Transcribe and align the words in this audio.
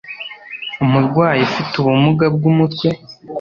umurwayi 0.83 1.41
ufite 1.47 1.73
ubumuga 1.77 2.25
bw'umutwe 2.35 2.87